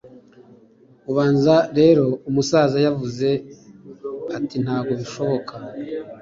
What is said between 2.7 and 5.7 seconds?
yavuze atintago bishonoka